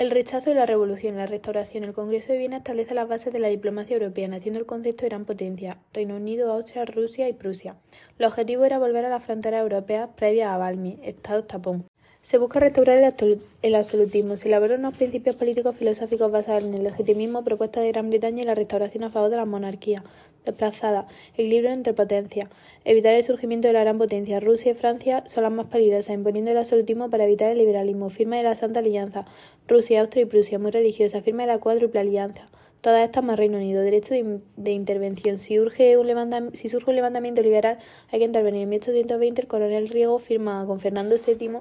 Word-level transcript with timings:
El 0.00 0.10
rechazo 0.10 0.48
de 0.48 0.56
la 0.56 0.64
revolución, 0.64 1.18
la 1.18 1.26
restauración. 1.26 1.84
El 1.84 1.92
Congreso 1.92 2.32
de 2.32 2.38
Viena 2.38 2.56
establece 2.56 2.94
las 2.94 3.06
bases 3.06 3.34
de 3.34 3.38
la 3.38 3.48
diplomacia 3.48 3.98
europea, 3.98 4.28
naciendo 4.28 4.58
el 4.58 4.64
concepto 4.64 5.02
de 5.02 5.10
gran 5.10 5.26
potencia, 5.26 5.76
Reino 5.92 6.16
Unido, 6.16 6.50
Austria, 6.50 6.86
Rusia 6.86 7.28
y 7.28 7.34
Prusia. 7.34 7.76
El 8.18 8.24
objetivo 8.24 8.64
era 8.64 8.78
volver 8.78 9.04
a 9.04 9.10
las 9.10 9.22
fronteras 9.22 9.60
europeas 9.60 10.08
previas 10.16 10.48
a 10.48 10.56
Valmy, 10.56 10.98
Estado 11.02 11.44
tapón. 11.44 11.84
Se 12.22 12.38
busca 12.38 12.60
restaurar 12.60 12.96
el, 12.96 13.74
absolutismo. 13.74 14.36
Se 14.36 14.48
elaboran 14.48 14.80
unos 14.80 14.96
principios 14.96 15.36
políticos 15.36 15.76
filosóficos 15.76 16.32
basados 16.32 16.64
en 16.64 16.72
el 16.72 16.82
legitimismo, 16.82 17.44
propuesta 17.44 17.82
de 17.82 17.92
Gran 17.92 18.08
Bretaña 18.08 18.42
y 18.42 18.46
la 18.46 18.54
restauración 18.54 19.04
a 19.04 19.10
favor 19.10 19.28
de 19.28 19.36
la 19.36 19.44
monarquía 19.44 20.02
desplazada, 20.44 21.06
equilibrio 21.34 21.70
entre 21.72 21.92
potencias, 21.92 22.48
evitar 22.84 23.14
el 23.14 23.22
surgimiento 23.22 23.68
de 23.68 23.74
la 23.74 23.80
gran 23.80 23.98
potencia. 23.98 24.40
Rusia 24.40 24.72
y 24.72 24.74
Francia 24.74 25.22
son 25.26 25.44
las 25.44 25.52
más 25.52 25.66
peligrosas, 25.66 26.14
imponiendo 26.14 26.50
el 26.50 26.58
absolutismo 26.58 27.10
para 27.10 27.24
evitar 27.24 27.50
el 27.50 27.58
liberalismo. 27.58 28.10
Firma 28.10 28.36
de 28.36 28.44
la 28.44 28.54
Santa 28.54 28.80
Alianza. 28.80 29.26
Rusia, 29.68 30.00
Austria 30.00 30.22
y 30.22 30.26
Prusia, 30.26 30.58
muy 30.58 30.70
religiosa. 30.70 31.22
Firma 31.22 31.42
de 31.42 31.48
la 31.48 31.58
Cuádruple 31.58 32.00
Alianza. 32.00 32.48
Todas 32.80 33.04
estas 33.04 33.22
más 33.22 33.38
Reino 33.38 33.58
Unido. 33.58 33.82
Derecho 33.82 34.14
de, 34.14 34.72
intervención. 34.72 35.38
Si, 35.38 35.60
urge 35.60 35.98
un 35.98 36.50
si 36.54 36.68
surge 36.68 36.90
un 36.90 36.96
levantamiento 36.96 37.42
liberal, 37.42 37.78
hay 38.10 38.20
que 38.20 38.24
intervenir. 38.24 38.62
En 38.62 38.70
1820 38.70 39.42
el 39.42 39.48
coronel 39.48 39.88
Riego 39.88 40.18
firma 40.18 40.64
con 40.66 40.80
Fernando 40.80 41.16
VII 41.16 41.58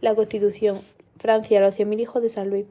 la 0.00 0.14
Constitución. 0.14 0.78
Francia, 1.18 1.60
los 1.60 1.78
100.000 1.78 2.00
hijos 2.00 2.22
de 2.22 2.28
San 2.28 2.50
Luis, 2.50 2.66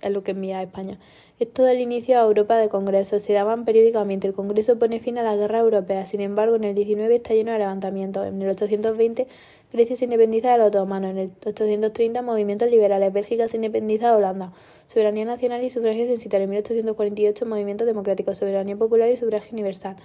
es 0.00 0.10
lo 0.10 0.22
que 0.22 0.30
envía 0.30 0.60
a 0.60 0.62
España. 0.62 0.98
Esto 1.40 1.62
da 1.62 1.72
el 1.72 1.80
inicio 1.80 2.18
a 2.20 2.22
Europa 2.24 2.58
de 2.58 2.68
congresos. 2.68 3.22
Se 3.22 3.32
daban 3.32 3.64
periódicamente. 3.64 4.26
El 4.26 4.34
Congreso 4.34 4.78
pone 4.78 5.00
fin 5.00 5.16
a 5.16 5.22
la 5.22 5.36
guerra 5.36 5.60
europea. 5.60 6.04
Sin 6.04 6.20
embargo, 6.20 6.56
en 6.56 6.64
el 6.64 6.74
19 6.74 7.14
está 7.14 7.32
lleno 7.32 7.52
de 7.52 7.58
levantamientos. 7.58 8.26
En 8.26 8.42
el 8.42 8.50
820, 8.50 9.26
Grecia 9.72 9.96
se 9.96 10.04
independiza 10.04 10.52
de 10.52 10.58
los 10.58 10.66
otomanos. 10.66 11.12
En 11.12 11.16
el 11.16 11.32
830, 11.46 12.20
movimientos 12.20 12.70
liberales. 12.70 13.10
Bélgica 13.14 13.48
se 13.48 13.56
independiza 13.56 14.10
de 14.10 14.16
Holanda. 14.16 14.52
Soberanía 14.86 15.24
nacional 15.24 15.64
y 15.64 15.70
sufragio 15.70 16.06
censitario. 16.08 16.44
En 16.44 16.50
1848, 16.50 17.46
movimientos 17.46 17.86
democráticos. 17.86 18.36
Soberanía 18.36 18.76
popular 18.76 19.08
y 19.08 19.16
sufragio 19.16 19.54
universal. 19.54 19.96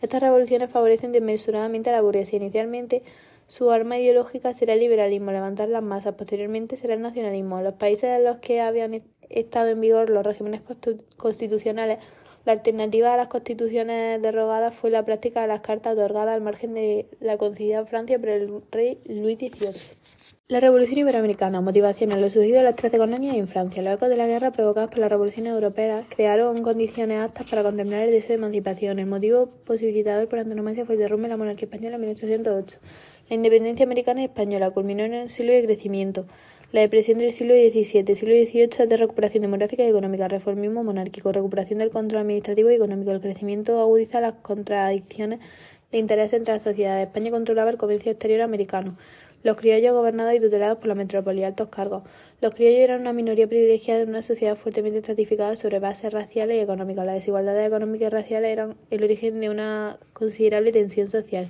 Estas 0.00 0.22
revoluciones 0.22 0.70
favorecen 0.70 1.10
desmesuradamente 1.10 1.90
a 1.90 1.94
la 1.94 2.02
burguesía. 2.02 2.38
Inicialmente, 2.38 3.02
su 3.46 3.70
arma 3.70 3.98
ideológica 3.98 4.52
será 4.52 4.72
el 4.72 4.80
liberalismo, 4.80 5.32
levantar 5.32 5.68
las 5.68 5.82
masas. 5.82 6.14
Posteriormente 6.14 6.76
será 6.76 6.94
el 6.94 7.02
nacionalismo. 7.02 7.60
Los 7.62 7.74
países 7.74 8.04
en 8.04 8.24
los 8.24 8.38
que 8.38 8.60
habían 8.60 8.94
estado 9.30 9.68
en 9.68 9.80
vigor 9.80 10.10
los 10.10 10.24
regímenes 10.24 10.62
constitucionales, 11.16 11.98
la 12.44 12.52
alternativa 12.52 13.14
a 13.14 13.16
las 13.16 13.28
constituciones 13.28 14.20
derogadas 14.20 14.74
fue 14.74 14.90
la 14.90 15.02
práctica 15.02 15.40
de 15.40 15.48
las 15.48 15.62
cartas 15.62 15.94
otorgadas 15.94 16.34
al 16.34 16.42
margen 16.42 16.74
de 16.74 17.06
la 17.20 17.38
concedida 17.38 17.78
a 17.78 17.86
Francia 17.86 18.18
por 18.18 18.28
el 18.28 18.62
rey 18.70 18.98
Luis 19.06 19.38
XVIII. 19.38 20.34
La 20.48 20.60
Revolución 20.60 20.98
Iberoamericana, 20.98 21.62
motivaciones, 21.62 22.20
lo 22.20 22.28
sucedido 22.28 22.58
en 22.58 22.64
las 22.64 22.76
trece 22.76 22.98
colonias 22.98 23.34
y 23.34 23.38
en 23.38 23.48
Francia. 23.48 23.82
Los 23.82 23.94
ecos 23.94 24.10
de 24.10 24.18
la 24.18 24.26
guerra 24.26 24.50
provocadas 24.50 24.90
por 24.90 24.98
la 24.98 25.08
Revolución 25.08 25.46
Europea 25.46 26.04
crearon 26.14 26.60
condiciones 26.60 27.18
aptas 27.22 27.48
para 27.48 27.62
contemplar 27.62 28.02
el 28.02 28.10
deseo 28.10 28.28
de 28.28 28.34
emancipación. 28.34 28.98
El 28.98 29.06
motivo 29.06 29.46
posibilitador 29.64 30.28
por 30.28 30.40
antonomasia 30.40 30.84
fue 30.84 30.96
el 30.96 31.00
derrumbe 31.00 31.22
de 31.22 31.28
la 31.30 31.36
monarquía 31.38 31.64
española 31.64 31.94
en 31.94 32.02
1808. 32.02 32.78
La 33.30 33.36
independencia 33.36 33.86
americana 33.86 34.20
y 34.20 34.24
española 34.24 34.70
culminó 34.70 35.04
en 35.04 35.14
el 35.14 35.30
siglo 35.30 35.54
de 35.54 35.64
crecimiento. 35.64 36.26
La 36.74 36.80
depresión 36.80 37.18
del 37.18 37.30
siglo 37.30 37.54
XVII, 37.54 38.16
siglo 38.16 38.34
XVIII 38.34 38.62
es 38.64 38.88
de 38.88 38.96
recuperación 38.96 39.42
demográfica 39.42 39.84
y 39.84 39.88
económica, 39.90 40.26
reformismo 40.26 40.82
monárquico, 40.82 41.30
recuperación 41.30 41.78
del 41.78 41.90
control 41.90 42.22
administrativo 42.22 42.68
y 42.68 42.74
económico. 42.74 43.12
El 43.12 43.20
crecimiento 43.20 43.78
agudiza 43.78 44.20
las 44.20 44.34
contradicciones 44.42 45.38
de 45.92 45.98
interés 45.98 46.32
entre 46.32 46.54
las 46.54 46.62
sociedades. 46.62 47.06
España 47.06 47.30
controlaba 47.30 47.70
el 47.70 47.76
comercio 47.76 48.10
exterior 48.10 48.40
americano. 48.40 48.96
Los 49.44 49.56
criollos 49.56 49.94
gobernados 49.94 50.34
y 50.34 50.40
tutelados 50.40 50.78
por 50.78 50.88
la 50.88 50.96
metrópoli, 50.96 51.44
altos 51.44 51.68
cargos. 51.68 52.02
Los 52.40 52.52
criollos 52.56 52.80
eran 52.80 53.02
una 53.02 53.12
minoría 53.12 53.46
privilegiada 53.46 54.00
en 54.00 54.08
una 54.08 54.22
sociedad 54.22 54.56
fuertemente 54.56 54.98
estratificada 54.98 55.54
sobre 55.54 55.78
bases 55.78 56.12
raciales 56.12 56.56
y 56.56 56.60
económicas. 56.60 57.06
Las 57.06 57.14
desigualdades 57.14 57.68
económicas 57.68 58.08
y 58.08 58.10
raciales 58.10 58.50
eran 58.50 58.74
el 58.90 59.04
origen 59.04 59.38
de 59.38 59.48
una 59.48 60.00
considerable 60.12 60.72
tensión 60.72 61.06
social. 61.06 61.46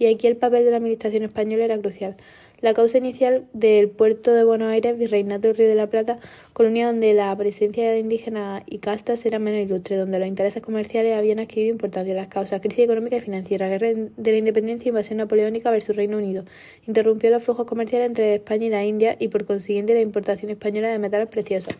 Y 0.00 0.06
aquí 0.06 0.26
el 0.26 0.36
papel 0.36 0.64
de 0.64 0.72
la 0.72 0.78
administración 0.78 1.22
española 1.22 1.64
era 1.64 1.78
crucial. 1.78 2.16
La 2.64 2.72
causa 2.72 2.96
inicial 2.96 3.46
del 3.52 3.90
puerto 3.90 4.32
de 4.32 4.42
Buenos 4.42 4.72
Aires, 4.72 4.98
Virreinato 4.98 5.48
del 5.48 5.56
Río 5.58 5.68
de 5.68 5.74
la 5.74 5.86
Plata, 5.86 6.18
colonia 6.54 6.86
donde 6.86 7.12
la 7.12 7.36
presencia 7.36 7.90
de 7.90 7.98
indígenas 7.98 8.62
y 8.64 8.78
castas 8.78 9.26
era 9.26 9.38
menos 9.38 9.60
ilustre, 9.60 9.98
donde 9.98 10.18
los 10.18 10.26
intereses 10.26 10.62
comerciales 10.62 11.14
habían 11.14 11.40
adquirido 11.40 11.70
importancia. 11.70 12.14
Las 12.14 12.28
causas, 12.28 12.62
crisis 12.62 12.86
económica 12.86 13.16
y 13.16 13.20
financiera, 13.20 13.68
guerra 13.68 13.88
de 14.16 14.30
la 14.32 14.38
independencia, 14.38 14.88
invasión 14.88 15.18
napoleónica 15.18 15.70
versus 15.70 15.94
Reino 15.94 16.16
Unido, 16.16 16.46
interrumpió 16.86 17.28
los 17.28 17.44
flujos 17.44 17.66
comerciales 17.66 18.06
entre 18.06 18.36
España 18.36 18.64
y 18.64 18.70
la 18.70 18.84
India 18.86 19.14
y 19.20 19.28
por 19.28 19.44
consiguiente 19.44 19.92
la 19.92 20.00
importación 20.00 20.50
española 20.50 20.88
de 20.88 20.98
metales 20.98 21.28
preciosos. 21.28 21.76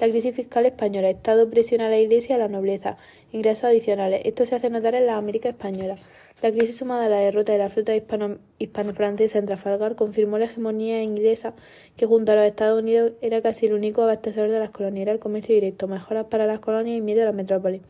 La 0.00 0.08
crisis 0.08 0.34
fiscal 0.34 0.66
española. 0.66 1.10
Estado 1.10 1.48
presiona 1.50 1.86
a 1.86 1.90
la 1.90 1.98
Iglesia 1.98 2.34
y 2.34 2.36
a 2.36 2.38
la 2.38 2.48
nobleza. 2.48 2.96
Ingresos 3.32 3.64
adicionales. 3.64 4.22
Esto 4.24 4.46
se 4.46 4.54
hace 4.54 4.70
notar 4.70 4.94
en 4.94 5.06
la 5.06 5.16
América 5.16 5.48
española. 5.48 5.96
La 6.42 6.50
crisis 6.50 6.76
sumada 6.76 7.06
a 7.06 7.08
la 7.08 7.18
derrota 7.18 7.52
de 7.52 7.58
la 7.58 7.68
flota 7.68 7.92
hispano-francesa 7.94 9.38
en 9.38 9.46
Trafalgar 9.46 9.94
confirmó 9.96 10.38
la 10.38 10.46
hegemonía 10.46 11.02
inglesa 11.02 11.54
que 11.96 12.06
junto 12.06 12.32
a 12.32 12.36
los 12.36 12.44
Estados 12.44 12.80
Unidos 12.82 13.12
era 13.20 13.42
casi 13.42 13.66
el 13.66 13.74
único 13.74 14.02
abastecedor 14.02 14.50
de 14.50 14.60
las 14.60 14.70
colonias. 14.70 15.02
Era 15.02 15.12
el 15.12 15.18
comercio 15.18 15.54
directo, 15.54 15.88
mejoras 15.88 16.26
para 16.26 16.46
las 16.46 16.60
colonias 16.60 16.96
y 16.96 17.00
miedo 17.00 17.22
a 17.22 17.26
la 17.26 17.32
metrópoli. 17.32 17.80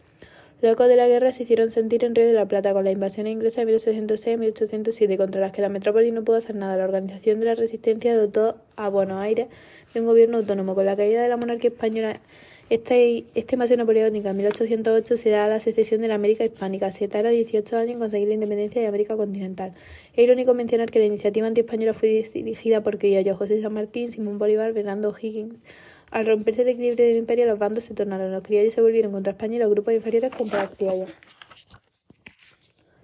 Los 0.63 0.75
ecos 0.75 0.87
de 0.87 0.95
la 0.95 1.09
guerra 1.09 1.33
se 1.33 1.43
hicieron 1.43 1.73
sentir 1.73 2.05
en 2.05 2.15
Río 2.15 2.25
de 2.25 2.35
la 2.35 2.47
Plata 2.47 2.73
con 2.73 2.85
la 2.85 2.93
invasión 2.93 3.27
inglesa 3.27 3.63
de 3.63 3.67
1806 3.67 4.35
y 4.35 4.39
1807, 4.39 5.17
contra 5.17 5.41
las 5.41 5.51
que 5.51 5.61
la 5.61 5.69
metrópoli 5.69 6.13
no 6.13 6.23
pudo 6.23 6.37
hacer 6.37 6.55
nada. 6.55 6.77
La 6.77 6.85
organización 6.85 7.41
de 7.41 7.47
la 7.47 7.57
resistencia 7.57 8.17
dotó 8.17 8.59
a 8.77 8.89
Buenos 8.89 9.21
Aires 9.21 9.49
de 9.93 10.01
un 10.01 10.07
gobierno 10.07 10.39
autónomo. 10.39 10.75
Con 10.75 10.87
la 10.87 10.97
caída 10.97 11.23
de 11.23 11.29
la 11.29 11.37
monarquía 11.37 11.71
española, 11.71 12.21
esta, 12.71 12.95
esta 12.97 13.55
invasión 13.55 13.79
napoleónica 13.79 14.31
en 14.31 14.37
1808 14.37 15.17
se 15.17 15.31
da 15.31 15.49
la 15.49 15.61
secesión 15.61 16.01
de 16.01 16.09
la 16.09 16.15
América 16.15 16.45
hispánica. 16.45 16.91
Se 16.91 17.09
tarda 17.09 17.31
18 17.31 17.77
años 17.77 17.91
en 17.91 17.99
conseguir 17.99 18.29
la 18.29 18.35
independencia 18.35 18.81
de 18.81 18.89
América 18.89 19.17
continental. 19.17 19.75
Es 20.15 20.25
irónico 20.25 20.55
mencionar 20.55 20.91
que 20.91 20.99
la 20.99 21.07
iniciativa 21.07 21.47
antiespañola 21.47 21.93
fue 21.93 22.27
dirigida 22.33 22.83
por 22.83 22.99
criollos 22.99 23.37
José 23.37 23.61
San 23.61 23.75
Martín, 23.75 24.11
Simón 24.11 24.39
Bolívar, 24.39 24.73
Fernando 24.73 25.15
Higgins, 25.21 25.63
al 26.13 26.27
romperse 26.27 26.61
el 26.61 26.69
equilibrio 26.69 27.07
del 27.07 27.17
imperio, 27.17 27.47
los 27.47 27.59
bandos 27.59 27.85
se 27.85 27.95
tornaron. 27.95 28.31
Los 28.31 28.43
criollos 28.43 28.75
se 28.75 28.83
volvieron 28.83 29.13
contra 29.13 29.33
España 29.33 29.57
y 29.57 29.59
los 29.61 29.71
grupos 29.71 29.95
inferiores 29.95 30.31
contra 30.31 30.65
los 30.65 30.75
criollos. 30.77 31.17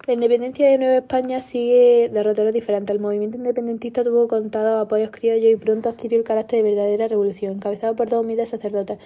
La 0.07 0.13
independencia 0.13 0.67
de 0.67 0.77
Nueva 0.77 0.95
España 0.95 1.41
sigue 1.41 2.09
derroteros 2.11 2.53
diferentes. 2.53 2.95
El 2.95 3.01
movimiento 3.01 3.37
independentista 3.37 4.03
tuvo 4.03 4.27
contados 4.27 4.81
apoyos 4.81 5.11
criollos 5.11 5.51
y 5.51 5.55
pronto 5.55 5.89
adquirió 5.89 6.17
el 6.17 6.23
carácter 6.23 6.63
de 6.63 6.69
verdadera 6.69 7.07
revolución, 7.07 7.53
encabezado 7.53 7.95
por 7.95 8.09
dos 8.09 8.23
humildes 8.23 8.49
sacerdotes, 8.49 8.97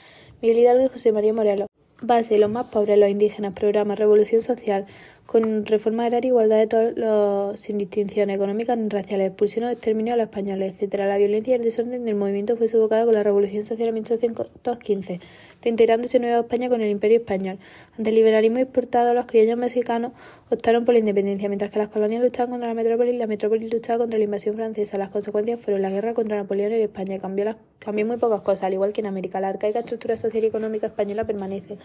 Miguel 0.41 0.59
Hidalgo 0.59 0.85
y 0.85 0.89
José 0.89 1.11
María 1.11 1.33
Morelos. 1.33 1.67
Base, 2.01 2.37
los 2.37 2.49
más 2.49 2.67
pobres, 2.67 2.97
los 2.97 3.09
indígenas, 3.09 3.53
programa, 3.53 3.95
revolución 3.95 4.41
social, 4.41 4.85
con 5.25 5.65
reforma 5.65 6.05
agraria, 6.05 6.27
igualdad 6.27 6.57
de 6.57 6.67
todos 6.67 6.93
los, 6.97 7.59
sin 7.59 7.77
distinciones 7.77 8.35
económicas 8.35 8.77
ni 8.77 8.89
raciales, 8.89 9.27
expulsión 9.27 9.65
o 9.65 9.69
exterminio 9.69 10.13
a 10.13 10.17
los 10.17 10.25
españoles, 10.25 10.75
etc. 10.79 10.95
La 10.99 11.17
violencia 11.17 11.51
y 11.51 11.55
el 11.55 11.63
desorden 11.63 12.05
del 12.05 12.15
movimiento 12.15 12.57
fue 12.57 12.67
sofocada 12.67 13.05
con 13.05 13.13
la 13.13 13.23
Revolución 13.23 13.65
Social 13.65 13.87
de 13.87 13.93
1815, 13.93 15.19
reintegrándose 15.63 16.19
Nueva 16.19 16.41
España 16.41 16.69
con 16.69 16.81
el 16.81 16.89
Imperio 16.89 17.17
Español. 17.19 17.57
Ante 17.97 18.09
el 18.09 18.15
liberalismo 18.15 18.59
exportado, 18.59 19.13
los 19.13 19.25
criollos 19.25 19.57
mexicanos 19.57 20.11
optaron 20.49 20.85
por 20.85 20.93
la 20.93 20.99
independencia, 20.99 21.47
mientras 21.47 21.71
que 21.71 21.79
las 21.79 21.89
colonias 21.89 22.21
luchaban 22.21 22.51
contra 22.51 22.67
la 22.67 22.73
metrópoli 22.73 23.11
y 23.11 23.17
la 23.17 23.27
metrópoli 23.27 23.69
luchaba 23.69 23.99
contra 23.99 24.17
la 24.17 24.25
invasión 24.25 24.55
francesa. 24.55 24.97
Las 24.97 25.09
consecuencias 25.09 25.59
fueron 25.61 25.81
la 25.81 25.89
guerra 25.89 26.13
contra 26.13 26.37
Napoleón 26.37 26.73
en 26.73 26.81
España. 26.81 27.19
Cambió, 27.19 28.05
muy 28.05 28.17
pocas 28.17 28.41
cosas, 28.41 28.63
al 28.63 28.73
igual 28.73 28.93
que 28.93 29.01
en 29.01 29.07
América. 29.07 29.39
La 29.39 29.49
arcaica 29.49 29.79
estructura 29.79 30.17
social 30.17 30.43
y 30.43 30.47
económica 30.47 30.87
española 30.87 31.23
permanece. 31.23 31.77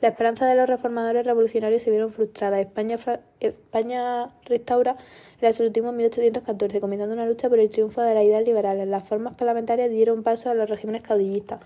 La 0.00 0.08
esperanza 0.08 0.46
de 0.46 0.56
los 0.56 0.68
reformadores 0.68 1.24
revolucionarios 1.24 1.82
se 1.82 1.90
vieron 1.90 2.10
frustrada. 2.10 2.60
España, 2.60 2.96
España 3.40 4.30
restaura 4.44 4.96
el 5.40 5.46
absolutismo 5.46 5.90
en 5.90 5.96
1814, 5.96 6.80
comenzando 6.80 7.14
una 7.14 7.26
lucha 7.26 7.48
por 7.48 7.58
el 7.58 7.70
triunfo 7.70 8.02
de 8.02 8.14
las 8.14 8.24
ideas 8.24 8.44
liberales. 8.44 8.88
Las 8.88 9.06
formas 9.06 9.34
parlamentarias 9.34 9.90
dieron 9.90 10.22
paso 10.22 10.50
a 10.50 10.54
los 10.54 10.68
regímenes 10.68 11.02
caudillistas. 11.02 11.60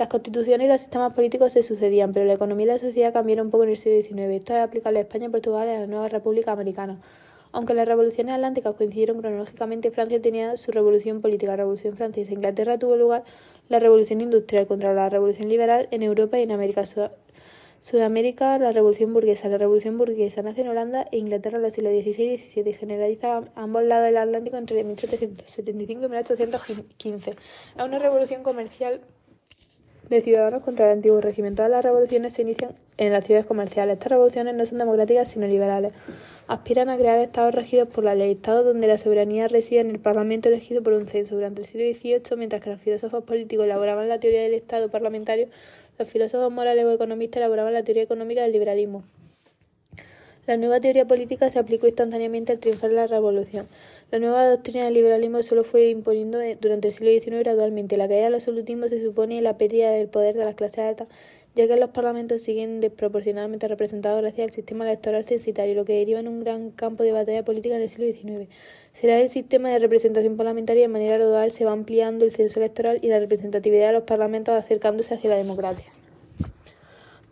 Las 0.00 0.08
constituciones 0.08 0.64
y 0.64 0.68
los 0.68 0.80
sistemas 0.80 1.14
políticos 1.14 1.52
se 1.52 1.62
sucedían, 1.62 2.14
pero 2.14 2.24
la 2.24 2.32
economía 2.32 2.64
y 2.64 2.68
la 2.68 2.78
sociedad 2.78 3.12
cambiaron 3.12 3.48
un 3.48 3.50
poco 3.50 3.64
en 3.64 3.68
el 3.68 3.76
siglo 3.76 4.00
XIX. 4.00 4.30
Esto 4.30 4.54
es 4.54 4.60
aplicable 4.60 4.98
a 4.98 5.02
España, 5.02 5.28
Portugal 5.28 5.68
y 5.68 5.72
a 5.72 5.80
la 5.80 5.86
nueva 5.86 6.08
República 6.08 6.52
Americana. 6.52 6.98
Aunque 7.52 7.74
las 7.74 7.86
revoluciones 7.86 8.32
atlánticas 8.32 8.74
coincidieron 8.76 9.20
cronológicamente, 9.20 9.90
Francia 9.90 10.18
tenía 10.22 10.56
su 10.56 10.72
revolución 10.72 11.20
política, 11.20 11.52
la 11.52 11.58
Revolución 11.58 11.98
Francesa. 11.98 12.32
Inglaterra 12.32 12.78
tuvo 12.78 12.96
lugar 12.96 13.24
la 13.68 13.78
Revolución 13.78 14.22
Industrial 14.22 14.66
contra 14.66 14.94
la 14.94 15.10
Revolución 15.10 15.50
Liberal 15.50 15.86
en 15.90 16.02
Europa 16.02 16.38
y 16.38 16.44
en 16.44 16.52
América 16.52 16.84
Sudamérica, 17.82 18.56
la 18.56 18.72
Revolución 18.72 19.12
Burguesa. 19.12 19.50
La 19.50 19.58
Revolución 19.58 19.98
Burguesa 19.98 20.40
nace 20.40 20.62
en 20.62 20.68
Holanda 20.68 21.08
e 21.12 21.18
Inglaterra 21.18 21.58
en 21.58 21.62
los 21.62 21.74
siglos 21.74 21.92
XVI 21.92 22.32
y 22.32 22.38
XVII 22.38 22.70
y 22.70 22.72
generaliza 22.72 23.36
a 23.36 23.44
ambos 23.54 23.82
lados 23.82 24.06
del 24.06 24.16
Atlántico 24.16 24.56
entre 24.56 24.82
1775 24.82 26.06
y 26.06 26.08
1815. 26.08 27.30
Es 27.32 27.84
una 27.84 27.98
revolución 27.98 28.42
comercial 28.42 29.02
de 30.10 30.20
ciudadanos 30.20 30.62
contra 30.62 30.86
el 30.86 30.98
antiguo 30.98 31.20
régimen. 31.20 31.54
Todas 31.54 31.70
las 31.70 31.84
revoluciones 31.84 32.32
se 32.32 32.42
inician 32.42 32.72
en 32.98 33.12
las 33.12 33.24
ciudades 33.24 33.46
comerciales. 33.46 33.94
Estas 33.94 34.10
revoluciones 34.10 34.54
no 34.56 34.66
son 34.66 34.78
democráticas 34.78 35.28
sino 35.28 35.46
liberales. 35.46 35.92
Aspiran 36.48 36.90
a 36.90 36.98
crear 36.98 37.18
estados 37.20 37.54
regidos 37.54 37.88
por 37.88 38.02
la 38.02 38.16
ley, 38.16 38.32
estados 38.32 38.64
donde 38.64 38.88
la 38.88 38.98
soberanía 38.98 39.46
reside 39.46 39.80
en 39.80 39.90
el 39.90 40.00
Parlamento 40.00 40.48
elegido 40.48 40.82
por 40.82 40.94
un 40.94 41.06
censo. 41.06 41.36
Durante 41.36 41.62
el 41.62 41.66
siglo 41.66 41.86
XVIII, 41.94 42.36
mientras 42.36 42.60
que 42.60 42.70
los 42.70 42.80
filósofos 42.80 43.22
políticos 43.22 43.64
elaboraban 43.64 44.08
la 44.08 44.18
teoría 44.18 44.42
del 44.42 44.54
Estado 44.54 44.90
parlamentario, 44.90 45.48
los 45.96 46.08
filósofos 46.08 46.52
morales 46.52 46.84
o 46.84 46.90
economistas 46.90 47.38
elaboraban 47.38 47.72
la 47.72 47.84
teoría 47.84 48.02
económica 48.02 48.42
del 48.42 48.52
liberalismo. 48.52 49.04
La 50.46 50.56
nueva 50.56 50.80
teoría 50.80 51.06
política 51.06 51.48
se 51.50 51.60
aplicó 51.60 51.86
instantáneamente 51.86 52.50
al 52.50 52.58
triunfar 52.58 52.90
la 52.90 53.06
revolución. 53.06 53.68
La 54.10 54.18
nueva 54.18 54.44
doctrina 54.48 54.86
del 54.86 54.94
liberalismo 54.94 55.40
solo 55.44 55.62
fue 55.62 55.88
imponiendo 55.88 56.40
durante 56.60 56.88
el 56.88 56.92
siglo 56.92 57.12
XIX 57.12 57.44
gradualmente. 57.44 57.96
La 57.96 58.08
caída 58.08 58.24
del 58.24 58.34
absolutismo 58.34 58.88
se 58.88 59.00
supone 59.00 59.40
la 59.40 59.56
pérdida 59.56 59.92
del 59.92 60.08
poder 60.08 60.36
de 60.36 60.44
las 60.44 60.56
clases 60.56 60.80
altas, 60.80 61.06
ya 61.54 61.68
que 61.68 61.76
los 61.76 61.90
parlamentos 61.90 62.42
siguen 62.42 62.80
desproporcionadamente 62.80 63.68
representados 63.68 64.20
gracias 64.20 64.48
al 64.48 64.52
sistema 64.52 64.84
electoral 64.84 65.24
censitario, 65.24 65.76
lo 65.76 65.84
que 65.84 65.92
deriva 65.92 66.18
en 66.18 66.26
un 66.26 66.40
gran 66.40 66.72
campo 66.72 67.04
de 67.04 67.12
batalla 67.12 67.44
política 67.44 67.76
en 67.76 67.82
el 67.82 67.88
siglo 67.88 68.12
XIX. 68.12 68.50
Será 68.92 69.20
el 69.20 69.28
sistema 69.28 69.70
de 69.70 69.78
representación 69.78 70.36
parlamentaria 70.36 70.82
de 70.82 70.88
manera 70.88 71.16
gradual 71.16 71.52
se 71.52 71.64
va 71.64 71.70
ampliando 71.70 72.24
el 72.24 72.32
censo 72.32 72.58
electoral 72.58 72.98
y 73.02 73.06
la 73.06 73.20
representatividad 73.20 73.86
de 73.86 73.92
los 73.92 74.02
parlamentos 74.02 74.56
acercándose 74.56 75.14
hacia 75.14 75.30
la 75.30 75.36
democracia. 75.36 75.86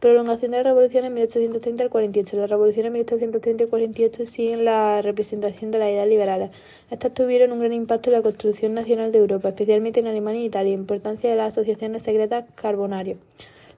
Prolongación 0.00 0.52
de 0.52 0.58
la 0.58 0.62
Revolución 0.62 1.04
en 1.06 1.14
1830 1.14 1.82
al 1.82 1.90
48. 1.90 2.36
La 2.36 2.46
Revolución 2.46 2.86
en 2.86 2.92
1830 2.92 3.64
al 3.64 3.70
48 3.70 4.26
siguen 4.26 4.64
la 4.64 5.02
representación 5.02 5.72
de 5.72 5.80
las 5.80 5.90
ideas 5.90 6.06
liberales. 6.06 6.50
Estas 6.88 7.12
tuvieron 7.14 7.50
un 7.50 7.58
gran 7.58 7.72
impacto 7.72 8.10
en 8.10 8.14
la 8.14 8.22
construcción 8.22 8.74
nacional 8.74 9.10
de 9.10 9.18
Europa, 9.18 9.48
especialmente 9.48 9.98
en 9.98 10.06
Alemania 10.06 10.42
e 10.42 10.44
Italia. 10.44 10.72
Importancia 10.72 11.28
de 11.28 11.34
las 11.34 11.54
asociaciones 11.54 12.04
secretas 12.04 12.44
Carbonario. 12.54 13.16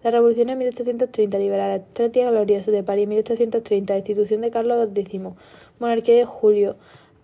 La 0.04 0.10
Revolución 0.10 0.50
en 0.50 0.58
1830, 0.58 1.38
liberales. 1.38 1.82
Tres 1.94 2.12
días 2.12 2.66
de 2.66 2.82
París, 2.82 3.08
1830. 3.08 3.94
Destitución 3.94 4.42
de 4.42 4.50
Carlos 4.50 4.90
X. 4.94 5.22
Monarquía 5.78 6.16
de 6.16 6.26
Julio. 6.26 6.76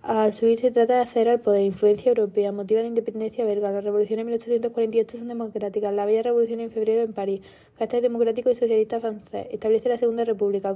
Al 0.07 0.33
subir 0.35 0.61
se 0.61 0.71
trata 0.71 0.95
de 0.95 1.01
hacer 1.01 1.29
al 1.29 1.41
poder 1.41 1.65
influencia 1.65 2.11
europea, 2.11 2.53
motiva 2.53 2.81
la 2.81 2.87
independencia 2.87 3.45
belga. 3.45 3.73
Las 3.73 3.83
revoluciones 3.83 4.21
en 4.21 4.27
1848 4.27 5.19
son 5.19 5.27
democráticas. 5.27 5.93
La 5.93 6.07
Bella 6.07 6.23
Revolución 6.23 6.61
en 6.61 6.71
febrero 6.71 7.03
en 7.03 7.13
París, 7.13 7.41
carácter 7.75 8.03
democrático 8.03 8.49
y 8.49 8.55
socialista 8.55 9.01
francés. 9.01 9.49
Establece 9.51 9.89
la 9.89 9.97
Segunda 9.97 10.25
República, 10.25 10.73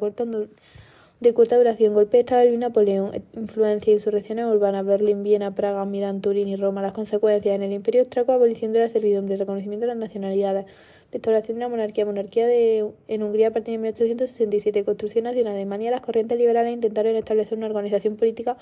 de 1.21 1.33
corta 1.33 1.57
duración. 1.57 1.95
Golpe 1.95 2.17
de 2.17 2.21
Estado 2.23 2.43
de 2.43 2.57
Napoleón, 2.57 3.13
influencia, 3.35 3.93
insurrecciones 3.93 4.47
urbanas, 4.47 4.85
Berlín, 4.85 5.23
Viena, 5.23 5.55
Praga, 5.55 5.85
Milán, 5.85 6.23
Turín 6.23 6.49
y 6.49 6.57
Roma. 6.57 6.83
Las 6.83 6.93
consecuencias 6.93 7.55
en 7.55 7.63
el 7.63 7.71
Imperio 7.71 8.01
Austriaco, 8.01 8.33
abolición 8.33 8.73
de 8.73 8.81
la 8.81 8.89
servidumbre, 8.89 9.37
reconocimiento 9.37 9.87
de 9.87 9.95
las 9.95 9.97
nacionalidades, 9.97 10.67
restauración 11.13 11.57
de 11.57 11.61
la 11.61 11.69
monarquía, 11.69 12.05
monarquía 12.05 12.47
de, 12.47 12.91
en 13.09 13.23
Hungría 13.23 13.49
a 13.49 13.51
partir 13.51 13.73
de 13.73 13.79
1867, 13.79 14.85
construcción 14.85 15.25
nacional. 15.25 15.53
En 15.53 15.57
Alemania 15.57 15.91
las 15.91 16.03
corrientes 16.03 16.39
liberales 16.39 16.73
intentaron 16.73 17.17
establecer 17.17 17.59
una 17.59 17.67
organización 17.67 18.17
política, 18.17 18.57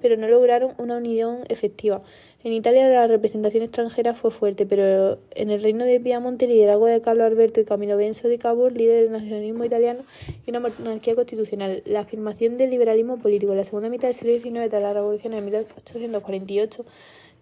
pero 0.00 0.16
no 0.16 0.28
lograron 0.28 0.74
una 0.78 0.96
unión 0.96 1.40
efectiva. 1.48 2.02
En 2.44 2.52
Italia 2.52 2.88
la 2.88 3.08
representación 3.08 3.64
extranjera 3.64 4.14
fue 4.14 4.30
fuerte, 4.30 4.64
pero 4.64 5.18
en 5.34 5.50
el 5.50 5.60
reino 5.60 5.84
de 5.84 5.98
Piamonte, 5.98 6.46
liderazgo 6.46 6.86
de 6.86 7.00
Carlo 7.00 7.24
Alberto 7.24 7.60
y 7.60 7.64
Camilo 7.64 7.96
Benso 7.96 8.28
de 8.28 8.38
Cavour, 8.38 8.72
líder 8.72 9.02
del 9.02 9.12
nacionalismo 9.12 9.64
italiano 9.64 10.02
y 10.46 10.50
una 10.50 10.60
monarquía 10.60 11.16
constitucional. 11.16 11.82
La 11.84 12.00
afirmación 12.00 12.56
del 12.56 12.70
liberalismo 12.70 13.18
político 13.18 13.52
en 13.52 13.58
la 13.58 13.64
segunda 13.64 13.88
mitad 13.88 14.06
del 14.06 14.14
siglo 14.14 14.38
XIX, 14.38 14.70
tras 14.70 14.82
la 14.82 14.92
revolución 14.92 15.32
de 15.32 15.40
1848, 15.40 16.84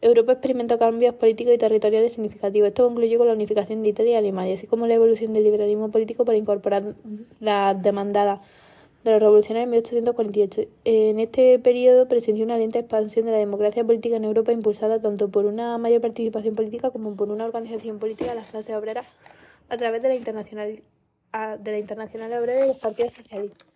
Europa 0.07 0.33
experimentó 0.33 0.79
cambios 0.79 1.15
políticos 1.15 1.55
y 1.55 1.59
territoriales 1.59 2.13
significativos. 2.13 2.69
Esto 2.69 2.85
concluyó 2.87 3.19
con 3.19 3.27
la 3.27 3.35
unificación 3.35 3.83
de 3.83 3.89
Italia 3.89 4.13
y 4.13 4.17
Alemania, 4.17 4.55
así 4.55 4.67
como 4.67 4.87
la 4.87 4.95
evolución 4.95 5.33
del 5.33 5.45
liberalismo 5.45 5.91
político 5.91 6.25
para 6.25 6.39
incorporar 6.39 6.95
las 7.41 7.83
demandadas 7.83 8.41
de 9.05 9.11
la 9.13 9.19
revolución 9.19 9.59
en 9.59 9.71
1848. 9.71 10.63
En 10.85 11.21
este 11.21 11.59
periodo 11.59 12.09
presenció 12.09 12.45
una 12.45 12.59
lenta 12.59 12.79
expansión 12.79 13.27
de 13.27 13.33
la 13.33 13.39
democracia 13.39 13.85
política 13.85 14.17
en 14.17 14.25
Europa, 14.25 14.53
impulsada 14.53 15.01
tanto 15.01 15.29
por 15.29 15.45
una 15.47 15.79
mayor 15.79 16.01
participación 16.01 16.55
política 16.55 16.91
como 16.91 17.15
por 17.15 17.31
una 17.31 17.45
organización 17.45 17.99
política 17.99 18.31
de 18.31 18.37
las 18.37 18.51
clases 18.51 18.77
obreras 18.77 19.07
a 19.69 19.77
través 19.77 20.03
de 20.03 20.09
la 20.09 20.15
internacional, 20.15 20.83
de 21.59 21.71
la 21.71 21.79
internacional 21.79 22.33
obrera 22.33 22.65
y 22.65 22.69
los 22.69 22.79
partidos 22.79 23.13
socialistas. 23.13 23.76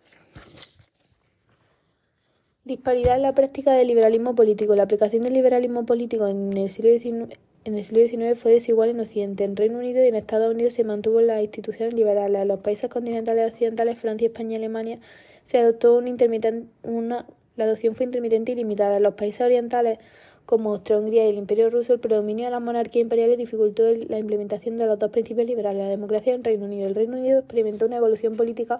Disparidad 2.71 3.17
en 3.17 3.23
la 3.23 3.35
práctica 3.35 3.73
del 3.73 3.89
liberalismo 3.89 4.33
político. 4.33 4.77
La 4.77 4.83
aplicación 4.83 5.23
del 5.23 5.33
liberalismo 5.33 5.85
político 5.85 6.25
en 6.27 6.55
el 6.55 6.69
siglo 6.69 6.97
XIX, 6.97 7.37
en 7.65 7.75
el 7.75 7.83
siglo 7.83 8.35
fue 8.37 8.53
desigual 8.53 8.91
en 8.91 9.01
Occidente. 9.01 9.43
En 9.43 9.57
Reino 9.57 9.79
Unido 9.79 10.01
y 10.01 10.07
en 10.07 10.15
Estados 10.15 10.53
Unidos 10.53 10.75
se 10.75 10.85
mantuvo 10.85 11.19
las 11.19 11.41
instituciones 11.41 11.93
liberales. 11.93 12.41
En 12.41 12.47
los 12.47 12.61
países 12.61 12.89
continentales 12.89 13.51
occidentales, 13.51 13.99
Francia, 13.99 14.27
España 14.27 14.53
y 14.53 14.55
Alemania, 14.55 14.99
se 15.43 15.57
adoptó 15.57 16.01
intermitente, 16.07 16.69
una, 16.83 17.25
la 17.57 17.65
adopción 17.65 17.93
fue 17.93 18.05
intermitente 18.05 18.53
y 18.53 18.55
limitada. 18.55 18.95
En 18.95 19.03
los 19.03 19.15
países 19.15 19.41
orientales, 19.41 19.99
como 20.45 20.69
Austria-Hungría 20.71 21.25
y 21.25 21.31
el 21.31 21.39
Imperio 21.39 21.69
ruso, 21.69 21.91
el 21.91 21.99
predominio 21.99 22.45
de 22.45 22.51
las 22.51 22.61
monarquías 22.61 23.03
imperiales 23.03 23.37
dificultó 23.37 23.83
la 23.83 24.17
implementación 24.17 24.77
de 24.77 24.85
los 24.85 24.97
dos 24.97 25.11
principios 25.11 25.45
liberales, 25.45 25.83
la 25.83 25.89
democracia 25.89 26.33
en 26.33 26.45
Reino 26.45 26.67
Unido. 26.67 26.87
El 26.87 26.95
Reino 26.95 27.17
Unido 27.17 27.39
experimentó 27.39 27.85
una 27.85 27.97
evolución 27.97 28.37
política 28.37 28.79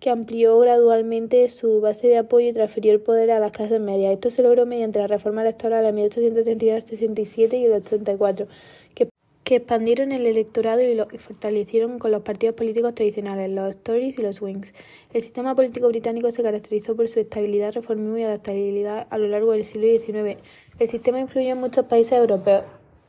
que 0.00 0.08
amplió 0.08 0.58
gradualmente 0.58 1.46
su 1.50 1.80
base 1.82 2.08
de 2.08 2.16
apoyo 2.16 2.48
y 2.48 2.52
transfirió 2.54 2.92
el 2.92 3.00
poder 3.00 3.30
a 3.30 3.38
las 3.38 3.52
clases 3.52 3.80
medias. 3.80 4.14
Esto 4.14 4.30
se 4.30 4.42
logró 4.42 4.64
mediante 4.64 4.98
la 4.98 5.06
reforma 5.06 5.42
electoral 5.42 5.84
de 5.84 6.08
1832-67 6.08 7.60
y 7.60 7.66
el 7.66 7.72
84, 7.74 8.48
que, 8.94 9.10
que 9.44 9.56
expandieron 9.56 10.12
el 10.12 10.26
electorado 10.26 10.80
y 10.80 10.94
lo 10.94 11.06
fortalecieron 11.18 11.98
con 11.98 12.12
los 12.12 12.22
partidos 12.22 12.56
políticos 12.56 12.94
tradicionales, 12.94 13.50
los 13.50 13.76
Tories 13.76 14.18
y 14.18 14.22
los 14.22 14.40
Whigs. 14.40 14.72
El 15.12 15.20
sistema 15.20 15.54
político 15.54 15.88
británico 15.88 16.30
se 16.30 16.42
caracterizó 16.42 16.96
por 16.96 17.06
su 17.06 17.20
estabilidad, 17.20 17.74
reformismo 17.74 18.16
y 18.16 18.22
adaptabilidad 18.22 19.06
a 19.10 19.18
lo 19.18 19.28
largo 19.28 19.52
del 19.52 19.64
siglo 19.64 19.86
XIX. 19.86 20.38
El 20.78 20.88
sistema 20.88 21.20
influyó 21.20 21.50
en 21.50 21.60
muchos 21.60 21.84
países 21.84 22.12
europeos 22.12 22.64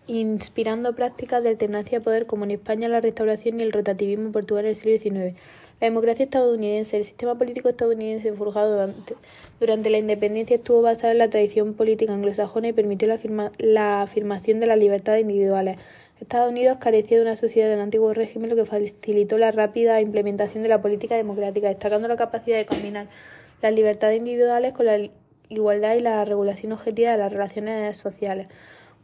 inspirando 0.08 0.94
prácticas 0.94 1.44
de 1.44 1.50
alternancia 1.50 2.00
de 2.00 2.04
poder 2.04 2.26
como 2.26 2.44
en 2.46 2.52
España 2.52 2.90
la 2.90 3.02
restauración 3.02 3.60
y 3.60 3.64
el 3.64 3.72
rotativismo 3.72 4.28
en 4.28 4.32
Portugal 4.32 4.66
en 4.66 4.70
el 4.70 4.76
siglo 4.76 4.98
XIX. 4.98 5.38
La 5.80 5.86
democracia 5.86 6.26
estadounidense, 6.26 6.98
el 6.98 7.04
sistema 7.04 7.36
político 7.36 7.70
estadounidense 7.70 8.34
forjado 8.34 8.94
durante, 9.60 9.90
la 9.90 9.98
independencia 9.98 10.56
estuvo 10.56 10.82
basado 10.82 11.12
en 11.12 11.18
la 11.18 11.30
tradición 11.30 11.74
política 11.74 12.14
anglosajona 12.14 12.68
y 12.68 12.74
permitió 12.74 13.08
la, 13.08 13.52
la 13.58 14.02
afirmación 14.04 14.60
de 14.60 14.68
las 14.68 14.78
libertades 14.78 15.22
individuales. 15.22 15.78
Estados 16.20 16.52
Unidos 16.52 16.78
carecía 16.80 17.18
de 17.18 17.24
una 17.24 17.36
sociedad 17.36 17.68
del 17.68 17.80
antiguo 17.80 18.14
régimen, 18.14 18.52
lo 18.52 18.56
que 18.56 18.66
facilitó 18.66 19.40
la 19.40 19.50
rápida 19.50 20.02
implementación 20.02 20.62
de 20.62 20.70
la 20.70 20.80
política 20.80 21.16
democrática, 21.16 21.68
destacando 21.68 22.08
la 22.08 22.16
capacidad 22.16 22.58
de 22.58 22.68
combinar 22.68 23.08
las 23.64 23.74
libertades 23.74 24.20
individuales 24.20 24.74
con 24.74 24.86
la 24.86 25.00
igualdad 25.50 25.96
y 25.96 26.00
la 26.00 26.24
regulación 26.24 26.74
objetiva 26.74 27.12
de 27.12 27.18
las 27.18 27.32
relaciones 27.32 27.98
sociales. 27.98 28.48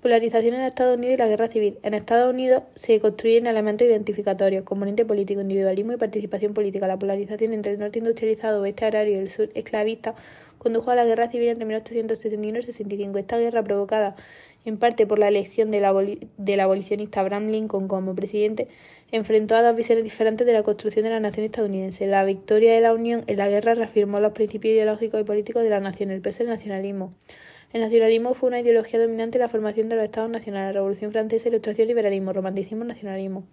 Polarización 0.01 0.53
en 0.53 0.61
Estados 0.61 0.95
Unidos 0.95 1.15
y 1.15 1.17
la 1.17 1.27
guerra 1.27 1.47
civil. 1.47 1.79
En 1.81 1.95
Estados 1.95 2.31
Unidos 2.31 2.61
se 2.75 2.99
construyen 2.99 3.47
elementos 3.47 3.87
identificatorios, 3.87 4.63
componente 4.63 5.05
político, 5.05 5.41
individualismo 5.41 5.93
y 5.93 5.97
participación 5.97 6.53
política. 6.53 6.87
La 6.87 6.99
polarización 6.99 7.51
entre 7.53 7.73
el 7.73 7.79
norte 7.79 7.97
industrializado, 7.97 8.61
oeste 8.61 8.85
agrario 8.85 9.15
y 9.15 9.17
el 9.17 9.29
sur 9.31 9.49
esclavista 9.55 10.13
condujo 10.59 10.91
a 10.91 10.95
la 10.95 11.03
guerra 11.03 11.31
civil 11.31 11.47
entre 11.47 11.65
1861 11.65 12.59
y 12.59 12.61
65. 12.61 13.17
Esta 13.17 13.39
guerra, 13.39 13.63
provocada 13.63 14.15
en 14.65 14.77
parte 14.77 15.07
por 15.07 15.17
la 15.17 15.29
elección 15.29 15.71
del, 15.71 15.85
abolicionista 15.85 17.21
Abraham 17.21 17.49
Lincoln 17.49 17.87
como 17.87 18.13
presidente, 18.13 18.67
enfrentó 19.11 19.55
a 19.55 19.63
dos 19.63 19.75
visiones 19.75 20.03
diferentes 20.03 20.45
de 20.45 20.53
la 20.53 20.61
construcción 20.61 21.05
de 21.05 21.09
la 21.09 21.19
nación 21.19 21.45
estadounidense. 21.45 22.05
La 22.05 22.23
victoria 22.23 22.71
de 22.71 22.81
la 22.81 22.93
Unión 22.93 23.23
en 23.25 23.37
la 23.37 23.49
guerra 23.49 23.73
reafirmó 23.73 24.19
los 24.19 24.33
principios 24.33 24.73
ideológicos 24.73 25.21
y 25.21 25.23
políticos 25.23 25.63
de 25.63 25.71
la 25.71 25.79
nación, 25.79 26.11
el 26.11 26.21
peso 26.21 26.39
del 26.39 26.49
nacionalismo. 26.49 27.13
El 27.73 27.81
nacionalismo 27.81 28.33
fue 28.33 28.47
una 28.47 28.61
ideología 28.61 28.97
dominante 28.97 29.37
en 29.37 29.41
la 29.41 29.49
formación 29.49 29.89
de 29.89 29.97
los 29.97 30.05
estados 30.05 30.29
nacionales, 30.29 30.67
la 30.67 30.79
Revolución 30.79 31.11
Francesa, 31.11 31.49
Ilustración, 31.49 31.89
Liberalismo, 31.89 32.31
Romanticismo, 32.31 32.85
Nacionalismo. 32.85 33.45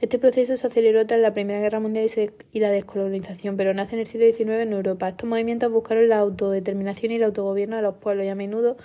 Este 0.00 0.20
proceso 0.20 0.56
se 0.56 0.66
aceleró 0.68 1.04
tras 1.04 1.18
la 1.20 1.32
Primera 1.32 1.58
Guerra 1.58 1.80
Mundial 1.80 2.08
y 2.52 2.60
la 2.60 2.70
descolonización, 2.70 3.56
pero 3.56 3.74
nace 3.74 3.94
en 3.96 4.00
el 4.00 4.06
siglo 4.06 4.26
XIX 4.26 4.60
en 4.60 4.72
Europa. 4.72 5.08
Estos 5.08 5.28
movimientos 5.28 5.72
buscaron 5.72 6.08
la 6.08 6.18
autodeterminación 6.18 7.10
y 7.10 7.16
el 7.16 7.24
autogobierno 7.24 7.74
de 7.74 7.82
los 7.82 7.96
pueblos 7.96 8.24
y 8.24 8.28
a 8.28 8.36
menudo 8.36 8.76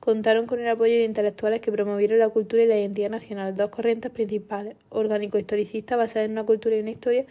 contaron 0.00 0.46
con 0.46 0.60
el 0.60 0.68
apoyo 0.68 0.94
de 0.94 1.04
intelectuales 1.04 1.60
que 1.60 1.70
promovieron 1.70 2.18
la 2.18 2.30
cultura 2.30 2.62
y 2.62 2.66
la 2.66 2.78
identidad 2.78 3.10
nacional, 3.10 3.54
dos 3.54 3.70
corrientes 3.70 4.10
principales, 4.10 4.76
orgánico-historicista 4.88 5.96
basada 5.96 6.24
en 6.24 6.32
una 6.32 6.44
cultura 6.44 6.74
y 6.74 6.80
una 6.80 6.90
historia, 6.90 7.26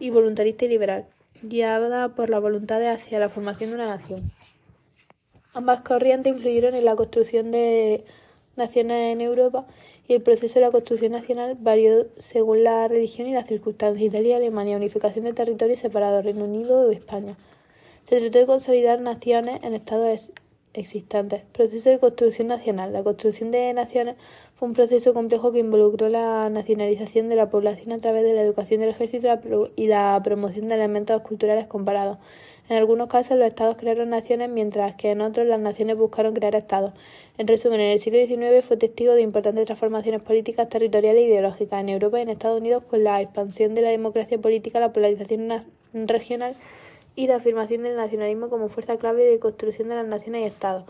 y 0.00 0.10
voluntarista 0.10 0.64
y 0.64 0.68
liberal, 0.68 1.04
guiada 1.42 2.14
por 2.14 2.30
la 2.30 2.38
voluntad 2.38 2.82
hacia 2.88 3.18
la 3.18 3.28
formación 3.28 3.70
de 3.70 3.76
una 3.76 3.88
nación. 3.88 4.30
Ambas 5.56 5.80
corrientes 5.80 6.34
influyeron 6.34 6.74
en 6.74 6.84
la 6.84 6.96
construcción 6.96 7.50
de 7.50 8.04
naciones 8.56 9.14
en 9.14 9.22
Europa 9.22 9.64
y 10.06 10.12
el 10.12 10.20
proceso 10.20 10.56
de 10.58 10.66
la 10.66 10.70
construcción 10.70 11.12
nacional 11.12 11.56
varió 11.58 12.08
según 12.18 12.62
la 12.62 12.86
religión 12.88 13.26
y 13.26 13.32
las 13.32 13.48
circunstancias. 13.48 14.06
Italia, 14.06 14.36
Alemania, 14.36 14.76
unificación 14.76 15.24
de 15.24 15.32
territorios 15.32 15.78
separados, 15.78 16.26
Reino 16.26 16.44
Unido 16.44 16.80
o 16.80 16.90
España. 16.90 17.38
Se 18.06 18.20
trató 18.20 18.38
de 18.38 18.44
consolidar 18.44 19.00
naciones 19.00 19.60
en 19.62 19.72
estados 19.72 20.30
existentes. 20.74 21.40
Proceso 21.54 21.88
de 21.88 22.00
construcción 22.00 22.48
nacional. 22.48 22.92
La 22.92 23.02
construcción 23.02 23.50
de 23.50 23.72
naciones 23.72 24.16
Fue 24.56 24.68
un 24.68 24.74
proceso 24.74 25.12
complejo 25.12 25.52
que 25.52 25.58
involucró 25.58 26.08
la 26.08 26.48
nacionalización 26.48 27.28
de 27.28 27.36
la 27.36 27.50
población 27.50 27.92
a 27.92 27.98
través 27.98 28.24
de 28.24 28.32
la 28.32 28.40
educación 28.40 28.80
del 28.80 28.88
ejército 28.88 29.28
y 29.76 29.86
la 29.86 30.18
promoción 30.24 30.68
de 30.68 30.76
elementos 30.76 31.20
culturales 31.20 31.66
comparados. 31.66 32.16
En 32.68 32.76
algunos 32.76 33.08
casos 33.08 33.38
los 33.38 33.46
estados 33.46 33.76
crearon 33.76 34.10
naciones, 34.10 34.50
mientras 34.50 34.96
que 34.96 35.12
en 35.12 35.20
otros 35.20 35.46
las 35.46 35.60
naciones 35.60 35.96
buscaron 35.96 36.34
crear 36.34 36.56
estados. 36.56 36.92
En 37.38 37.46
resumen, 37.46 37.80
en 37.80 37.92
el 37.92 37.98
siglo 38.00 38.18
XIX 38.18 38.64
fue 38.66 38.76
testigo 38.76 39.14
de 39.14 39.22
importantes 39.22 39.66
transformaciones 39.66 40.22
políticas, 40.22 40.68
territoriales 40.68 41.22
e 41.22 41.26
ideológicas 41.26 41.80
en 41.80 41.90
Europa 41.90 42.18
y 42.18 42.22
en 42.22 42.30
Estados 42.30 42.60
Unidos 42.60 42.82
con 42.82 43.04
la 43.04 43.22
expansión 43.22 43.74
de 43.74 43.82
la 43.82 43.90
democracia 43.90 44.38
política, 44.38 44.80
la 44.80 44.92
polarización 44.92 45.64
regional 45.92 46.56
y 47.14 47.28
la 47.28 47.36
afirmación 47.36 47.84
del 47.84 47.96
nacionalismo 47.96 48.50
como 48.50 48.68
fuerza 48.68 48.96
clave 48.96 49.24
de 49.24 49.38
construcción 49.38 49.88
de 49.88 49.94
las 49.94 50.06
naciones 50.06 50.42
y 50.42 50.44
estados. 50.44 50.84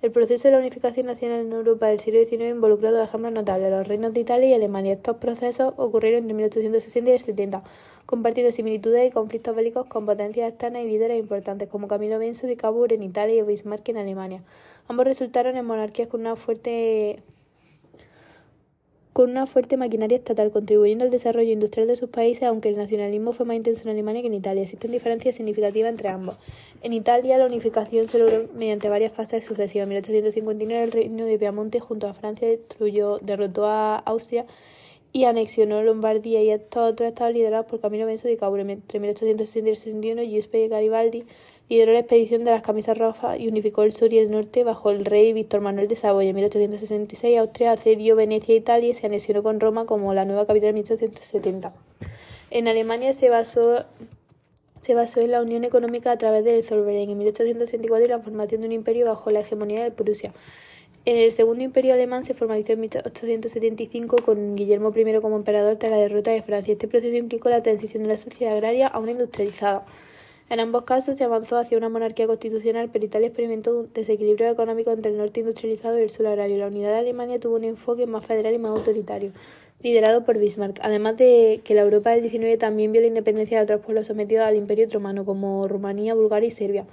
El 0.00 0.12
proceso 0.12 0.46
de 0.46 0.52
la 0.52 0.60
unificación 0.60 1.06
nacional 1.06 1.40
en 1.40 1.52
Europa 1.52 1.88
del 1.88 1.98
siglo 1.98 2.20
XIX 2.20 2.50
involucró 2.50 2.92
dos 2.92 3.08
ejemplos 3.08 3.32
notables, 3.32 3.68
los 3.68 3.88
reinos 3.88 4.12
de 4.12 4.20
Italia 4.20 4.50
y 4.50 4.54
Alemania. 4.54 4.92
Estos 4.92 5.16
procesos 5.16 5.74
ocurrieron 5.76 6.20
entre 6.20 6.34
1860 6.34 7.10
y 7.10 7.14
el 7.14 7.18
70, 7.18 7.62
compartiendo 8.06 8.52
similitudes 8.52 9.08
y 9.08 9.10
conflictos 9.10 9.56
bélicos 9.56 9.86
con 9.86 10.06
potencias 10.06 10.50
externas 10.50 10.84
y 10.84 10.86
líderes 10.86 11.18
importantes 11.18 11.68
como 11.68 11.88
Camilo 11.88 12.20
Benso 12.20 12.46
de 12.46 12.56
Cavour 12.56 12.92
en 12.92 13.02
Italia 13.02 13.40
y 13.40 13.42
Bismarck 13.42 13.88
en 13.88 13.96
Alemania. 13.96 14.44
Ambos 14.86 15.04
resultaron 15.04 15.56
en 15.56 15.66
monarquías 15.66 16.06
con 16.06 16.20
una 16.20 16.36
fuerte 16.36 17.20
con 19.18 19.30
una 19.32 19.46
fuerte 19.46 19.76
maquinaria 19.76 20.16
estatal, 20.16 20.52
contribuyendo 20.52 21.04
al 21.04 21.10
desarrollo 21.10 21.50
industrial 21.50 21.88
de 21.88 21.96
sus 21.96 22.08
países, 22.08 22.44
aunque 22.44 22.68
el 22.68 22.76
nacionalismo 22.76 23.32
fue 23.32 23.46
más 23.46 23.56
intenso 23.56 23.82
en 23.82 23.88
Alemania 23.88 24.22
que 24.22 24.28
en 24.28 24.34
Italia. 24.34 24.62
Existen 24.62 24.92
diferencias 24.92 25.34
significativas 25.34 25.90
entre 25.90 26.08
ambos. 26.08 26.38
En 26.84 26.92
Italia, 26.92 27.36
la 27.36 27.46
unificación 27.46 28.06
se 28.06 28.20
logró 28.20 28.46
mediante 28.54 28.88
varias 28.88 29.12
fases 29.12 29.44
sucesivas. 29.44 29.86
En 29.86 29.88
1859, 29.88 30.84
el 30.84 30.92
reino 30.92 31.24
de 31.24 31.36
Piamonte, 31.36 31.80
junto 31.80 32.06
a 32.06 32.14
Francia, 32.14 32.46
destruyó, 32.46 33.18
derrotó 33.18 33.66
a 33.66 33.96
Austria 33.96 34.46
y 35.12 35.24
anexionó 35.24 35.82
Lombardía 35.82 36.40
y 36.40 36.50
estos 36.50 36.92
otros 36.92 37.08
estados 37.08 37.34
liderados 37.34 37.66
por 37.66 37.80
Camilo 37.80 38.06
Benso 38.06 38.28
de 38.28 38.36
Cavour. 38.36 38.60
Entre 38.60 39.00
1860 39.00 39.58
y 39.58 39.62
1861, 39.62 40.22
Giuseppe 40.30 40.68
Garibaldi 40.68 41.24
Lideró 41.68 41.92
la 41.92 41.98
expedición 41.98 42.44
de 42.44 42.50
las 42.50 42.62
camisas 42.62 42.96
rojas 42.96 43.38
y 43.38 43.48
unificó 43.48 43.82
el 43.82 43.92
sur 43.92 44.12
y 44.12 44.18
el 44.18 44.30
norte 44.30 44.64
bajo 44.64 44.90
el 44.90 45.04
rey 45.04 45.32
Víctor 45.34 45.60
Manuel 45.60 45.86
de 45.86 45.96
Saboya. 45.96 46.30
En 46.30 46.36
1866 46.36 47.38
Austria 47.38 47.72
accedió 47.72 48.16
Venecia 48.16 48.54
e 48.54 48.58
Italia 48.58 48.88
y 48.88 48.94
se 48.94 49.06
anexionó 49.06 49.42
con 49.42 49.60
Roma 49.60 49.84
como 49.84 50.14
la 50.14 50.24
nueva 50.24 50.46
capital 50.46 50.70
en 50.70 50.76
1870. 50.76 51.74
En 52.50 52.68
Alemania 52.68 53.12
se 53.12 53.28
basó, 53.28 53.84
se 54.80 54.94
basó 54.94 55.20
en 55.20 55.32
la 55.32 55.42
unión 55.42 55.64
económica 55.64 56.10
a 56.10 56.16
través 56.16 56.44
del 56.44 56.64
Zollverein 56.64 57.10
en 57.10 57.18
1864 57.18 58.06
y 58.06 58.08
la 58.08 58.20
formación 58.20 58.62
de 58.62 58.68
un 58.68 58.72
imperio 58.72 59.06
bajo 59.06 59.30
la 59.30 59.40
hegemonía 59.40 59.84
de 59.84 59.90
Prusia. 59.90 60.32
En 61.04 61.16
el 61.16 61.32
Segundo 61.32 61.62
Imperio 61.62 61.94
Alemán 61.94 62.24
se 62.24 62.34
formalizó 62.34 62.72
en 62.72 62.80
1875 62.80 64.16
con 64.24 64.56
Guillermo 64.56 64.92
I 64.94 65.20
como 65.20 65.36
emperador 65.36 65.76
tras 65.76 65.90
la 65.90 65.98
derrota 65.98 66.30
de 66.30 66.42
Francia. 66.42 66.72
Este 66.72 66.88
proceso 66.88 67.16
implicó 67.16 67.48
la 67.48 67.62
transición 67.62 68.02
de 68.02 68.10
la 68.10 68.16
sociedad 68.16 68.54
agraria 68.54 68.88
a 68.88 68.98
una 68.98 69.12
industrializada. 69.12 69.86
En 70.50 70.60
ambos 70.60 70.84
casos 70.84 71.16
se 71.18 71.24
avanzó 71.24 71.58
hacia 71.58 71.76
una 71.76 71.90
monarquía 71.90 72.26
constitucional, 72.26 72.88
pero 72.90 73.04
Italia 73.04 73.28
experimentó 73.28 73.80
un 73.80 73.92
desequilibrio 73.92 74.48
económico 74.48 74.90
entre 74.90 75.10
el 75.10 75.18
norte 75.18 75.40
industrializado 75.40 75.98
y 75.98 76.02
el 76.02 76.08
sur 76.08 76.26
agrario. 76.26 76.56
La 76.56 76.68
unidad 76.68 76.92
de 76.92 77.00
Alemania 77.00 77.38
tuvo 77.38 77.56
un 77.56 77.64
enfoque 77.64 78.06
más 78.06 78.24
federal 78.24 78.54
y 78.54 78.58
más 78.58 78.72
autoritario, 78.72 79.32
liderado 79.82 80.24
por 80.24 80.38
Bismarck, 80.38 80.78
además 80.80 81.18
de 81.18 81.60
que 81.64 81.74
la 81.74 81.82
Europa 81.82 82.10
del 82.10 82.26
XIX 82.30 82.56
también 82.56 82.92
vio 82.92 83.02
la 83.02 83.08
independencia 83.08 83.58
de 83.58 83.64
otros 83.64 83.80
pueblos 83.82 84.06
sometidos 84.06 84.46
al 84.46 84.56
Imperio 84.56 84.86
otomano, 84.86 85.26
como 85.26 85.68
Rumanía, 85.68 86.14
Bulgaria 86.14 86.48
y 86.48 86.50
Serbia 86.50 86.86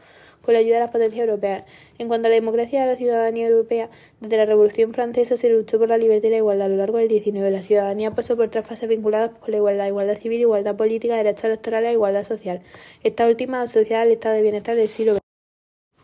con 0.45 0.53
la 0.53 0.59
ayuda 0.59 0.75
de 0.75 0.81
las 0.81 0.91
potencias 0.91 1.27
europeas. 1.27 1.63
En 1.97 2.07
cuanto 2.07 2.27
a 2.27 2.29
la 2.29 2.35
democracia 2.35 2.83
y 2.83 2.87
la 2.87 2.95
ciudadanía 2.95 3.47
europea, 3.47 3.89
desde 4.21 4.37
la 4.37 4.45
Revolución 4.45 4.93
Francesa 4.93 5.37
se 5.37 5.49
luchó 5.49 5.79
por 5.79 5.89
la 5.89 5.97
libertad 5.97 6.27
y 6.27 6.31
la 6.31 6.37
igualdad 6.37 6.67
a 6.67 6.69
lo 6.69 6.77
largo 6.77 6.99
del 6.99 7.09
XIX. 7.09 7.51
La 7.51 7.61
ciudadanía 7.61 8.11
pasó 8.11 8.37
por 8.37 8.49
tres 8.49 8.65
fases 8.65 8.87
vinculadas 8.87 9.31
con 9.39 9.51
la 9.51 9.57
igualdad, 9.57 9.87
igualdad 9.87 10.17
civil, 10.17 10.39
igualdad 10.39 10.75
política, 10.75 11.15
derechos 11.15 11.45
electorales 11.45 11.89
e 11.89 11.93
igualdad 11.93 12.23
social. 12.23 12.61
Esta 13.03 13.27
última 13.27 13.63
asociada 13.63 14.03
al 14.03 14.11
estado 14.11 14.35
de 14.35 14.43
bienestar 14.43 14.75
del 14.75 14.87
siglo 14.87 15.13
XX. 15.13 15.21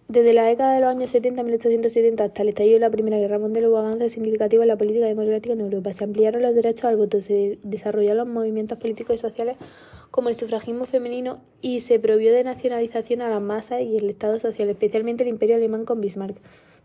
Desde 0.07 0.33
la 0.33 0.43
década 0.43 0.73
de 0.73 0.81
los 0.81 0.89
años 0.89 1.09
70, 1.11 1.43
1870, 1.43 2.23
hasta 2.23 2.41
el 2.41 2.49
estallido 2.49 2.73
de 2.73 2.79
la 2.81 2.89
Primera 2.89 3.17
Guerra 3.17 3.39
Mundial 3.39 3.67
hubo 3.67 3.77
avances 3.77 4.11
significativos 4.11 4.63
en 4.63 4.67
la 4.69 4.75
política 4.75 5.05
democrática 5.05 5.53
en 5.53 5.61
Europa. 5.61 5.93
Se 5.93 6.03
ampliaron 6.03 6.41
los 6.41 6.53
derechos 6.53 6.85
al 6.85 6.97
voto, 6.97 7.21
se 7.21 7.59
desarrollaron 7.63 8.17
los 8.17 8.27
movimientos 8.27 8.77
políticos 8.77 9.15
y 9.15 9.19
sociales 9.19 9.55
como 10.11 10.27
el 10.27 10.35
sufragismo 10.35 10.85
femenino 10.85 11.39
y 11.61 11.79
se 11.79 11.99
prohibió 11.99 12.33
de 12.33 12.43
nacionalización 12.43 13.21
a 13.21 13.29
la 13.29 13.39
masa 13.39 13.81
y 13.81 13.95
el 13.95 14.09
Estado 14.09 14.37
social, 14.39 14.69
especialmente 14.69 15.23
el 15.23 15.29
Imperio 15.29 15.55
alemán 15.55 15.85
con 15.85 16.01
Bismarck. 16.01 16.37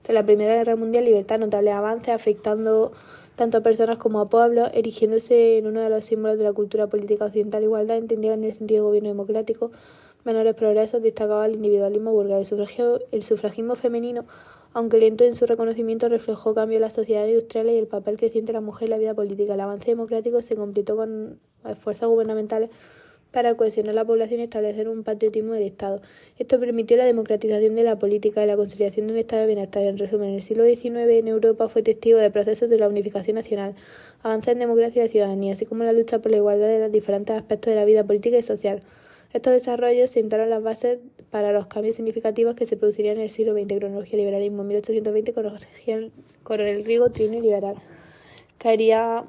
Tras 0.03 0.15
la 0.15 0.25
Primera 0.25 0.55
Guerra 0.55 0.77
Mundial, 0.77 1.05
libertad, 1.05 1.41
notables 1.41 1.75
avances 1.75 2.15
afectando 2.15 2.93
tanto 3.35 3.59
a 3.59 3.61
personas 3.61 3.99
como 3.99 4.21
a 4.21 4.27
pueblos, 4.27 4.71
erigiéndose 4.73 5.59
en 5.59 5.67
uno 5.67 5.81
de 5.81 5.91
los 5.91 6.05
símbolos 6.05 6.39
de 6.39 6.45
la 6.45 6.53
cultura 6.53 6.87
política 6.87 7.25
occidental, 7.25 7.65
igualdad 7.65 7.97
entendida 7.97 8.35
en 8.35 8.45
el 8.45 8.55
sentido 8.55 8.85
de 8.85 8.87
gobierno 8.87 9.09
democrático, 9.09 9.73
menores 10.25 10.55
progresos, 10.55 11.03
destacaba 11.03 11.47
el 11.47 11.57
individualismo 11.57 12.13
vulgar. 12.13 12.41
El, 12.41 13.03
el 13.11 13.23
sufragismo 13.25 13.75
femenino, 13.75 14.25
aunque 14.73 14.99
lento 14.99 15.25
en 15.25 15.35
su 15.35 15.47
reconocimiento, 15.47 16.09
reflejó 16.09 16.55
cambio 16.55 16.77
en 16.77 16.83
la 16.83 16.91
sociedad 16.91 17.27
industrial 17.27 17.69
y 17.69 17.77
el 17.77 17.89
papel 17.89 18.17
creciente 18.17 18.53
de 18.53 18.55
la 18.55 18.61
mujer 18.61 18.87
en 18.87 18.91
la 18.91 18.99
vida 18.99 19.15
política. 19.15 19.55
El 19.55 19.61
avance 19.61 19.91
democrático 19.91 20.41
se 20.43 20.55
completó 20.55 20.97
con 20.97 21.41
esfuerzos 21.65 22.09
gubernamentales 22.09 22.71
para 23.37 23.55
cohesionar 23.55 23.95
la 23.95 24.07
población 24.07 24.41
y 24.41 24.45
establecer 24.45 24.89
un 24.89 25.05
patriotismo 25.05 25.53
del 25.53 25.65
Estado. 25.65 26.01
Esto 26.39 26.59
permitió 26.59 26.97
la 26.97 27.05
democratización 27.05 27.75
de 27.75 27.83
la 27.83 27.99
política 27.99 28.43
y 28.43 28.47
la 28.47 28.57
conciliación 28.57 29.09
de 29.09 29.13
un 29.13 29.19
estado 29.19 29.43
de 29.43 29.49
bienestar. 29.49 29.83
En 29.83 29.99
resumen, 29.99 30.31
el 30.31 30.41
siglo 30.41 30.65
XIX 30.65 30.97
en 30.97 31.29
Europa 31.29 31.69
fue 31.69 31.83
testigo 31.83 32.19
de 32.19 32.31
procesos 32.31 32.71
de 32.71 32.79
la 32.79 32.89
unificación 32.89 33.35
nacional, 33.35 33.75
avances 34.23 34.55
en 34.55 34.61
democracia 34.61 35.05
y 35.05 35.11
ciudadanía, 35.11 35.53
así 35.53 35.67
como 35.67 35.85
la 35.85 35.93
lucha 35.93 36.19
por 36.21 36.31
la 36.31 36.39
igualdad 36.39 36.67
de 36.67 36.79
los 36.79 36.91
diferentes 36.91 37.37
aspectos 37.37 37.75
de 37.75 37.77
la 37.79 37.85
vida 37.85 38.05
política 38.05 38.39
y 38.39 38.43
social. 38.43 38.81
Estos 39.35 39.53
desarrollos 39.53 40.09
sentaron 40.09 40.49
las 40.49 40.63
bases 40.63 41.01
para 41.29 41.53
los 41.53 41.67
cambios 41.67 41.97
significativos 41.97 42.55
que 42.55 42.65
se 42.65 42.79
producirían 42.79 43.17
en 43.19 43.25
el 43.25 43.29
siglo 43.29 43.53
XX, 43.53 43.67
cronología 43.81 44.17
liberalismo, 44.17 44.65
1820, 44.65 45.35
coronel 46.43 46.85
Rigo, 46.87 47.11
trino 47.11 47.39
liberal. 47.39 47.77
Caería 48.57 49.27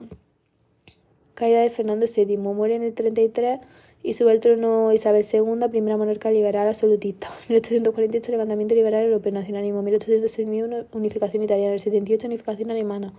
caída 1.33 1.59
de 1.59 1.69
Fernando 1.69 2.05
VII, 2.07 2.37
muere 2.37 2.75
en 2.75 2.83
el 2.83 2.93
33 2.95 3.59
y 4.03 4.13
sube 4.13 4.31
al 4.31 4.39
trono 4.39 4.93
Isabel 4.93 5.25
II, 5.31 5.67
primera 5.69 5.97
monarca 5.97 6.31
liberal 6.31 6.67
absolutista. 6.67 7.29
1848, 7.49 8.31
levantamiento 8.31 8.75
liberal 8.75 9.05
europeo, 9.05 9.31
nacionalismo. 9.31 9.81
1861, 9.81 10.85
unificación 10.93 11.43
italiana. 11.43 11.73
El 11.73 11.79
78, 11.79 12.27
unificación 12.27 12.71
alemana. 12.71 13.13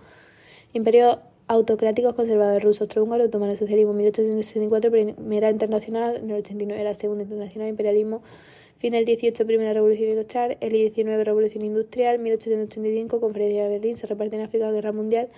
Imperio 0.73 1.19
autocráticos 1.47 2.13
conservadores 2.13 2.63
rusos, 2.63 2.81
austrohúngaro, 2.81 3.25
otomano, 3.25 3.55
socialismo. 3.55 3.93
1864, 3.93 4.91
primera 4.91 5.49
internacional. 5.49 6.17
En 6.17 6.31
el 6.31 6.37
89, 6.37 6.83
la 6.83 6.93
segunda 6.93 7.23
internacional, 7.23 7.69
imperialismo. 7.69 8.21
Fin 8.79 8.93
del 8.93 9.03
18, 9.03 9.45
primera 9.45 9.73
revolución 9.73 10.09
industrial. 10.09 10.57
El 10.61 10.71
19, 10.71 11.23
revolución 11.23 11.65
industrial. 11.65 12.19
1885, 12.19 13.19
conferencia 13.19 13.63
de 13.63 13.69
Berlín. 13.69 13.97
Se 13.97 14.07
reparte 14.07 14.37
en 14.37 14.43
África, 14.43 14.71
guerra 14.71 14.91
mundial 14.91 15.29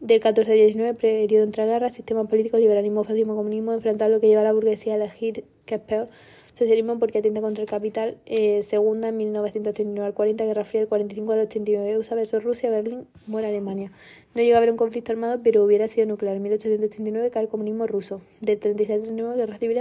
del 0.00 0.20
14 0.20 0.52
al 0.52 0.58
19, 0.58 0.94
periodo 0.94 1.44
entre 1.44 1.66
guerras, 1.66 1.94
sistema 1.94 2.24
político, 2.24 2.56
liberalismo, 2.58 3.04
fascismo, 3.04 3.34
comunismo, 3.34 3.72
enfrentar 3.72 4.10
lo 4.10 4.20
que 4.20 4.28
lleva 4.28 4.42
la 4.42 4.52
burguesía 4.52 4.94
a 4.94 4.96
elegir 4.96 5.44
que 5.66 5.76
es 5.76 5.80
peor, 5.80 6.08
socialismo 6.52 6.98
porque 6.98 7.18
atenta 7.18 7.40
contra 7.40 7.62
el 7.62 7.68
capital, 7.68 8.16
eh, 8.26 8.62
segunda 8.62 9.08
en 9.08 9.16
1939 9.16 10.06
al 10.06 10.14
40, 10.14 10.44
Guerra 10.44 10.64
Fría 10.64 10.80
del 10.80 10.88
45 10.88 11.32
al 11.32 11.40
89, 11.40 11.98
USA 11.98 12.14
versus 12.14 12.42
Rusia, 12.42 12.70
Berlín, 12.70 13.06
muere 13.26 13.48
Alemania. 13.48 13.92
No 14.34 14.42
llega 14.42 14.56
a 14.56 14.58
haber 14.58 14.70
un 14.70 14.76
conflicto 14.76 15.12
armado, 15.12 15.40
pero 15.42 15.64
hubiera 15.64 15.88
sido 15.88 16.06
nuclear. 16.06 16.36
En 16.36 16.42
1889 16.42 17.30
cae 17.30 17.42
el 17.44 17.48
comunismo 17.48 17.86
ruso. 17.86 18.20
Del 18.40 18.58
36 18.58 18.98
al 18.98 19.02
39, 19.04 19.36
Guerra 19.36 19.58
Civil 19.58 19.78